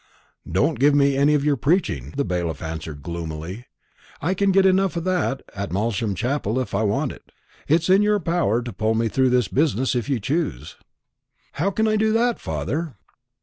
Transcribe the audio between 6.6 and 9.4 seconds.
I want it. It's in your power to pull me through